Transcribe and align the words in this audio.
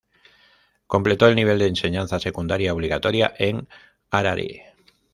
Completó 0.87 1.27
el 1.27 1.35
nivel 1.35 1.59
de 1.59 1.67
enseñanza 1.67 2.19
secundaria 2.19 2.73
obligatoria 2.73 3.35
en 3.37 3.67
Harare. 4.09 4.73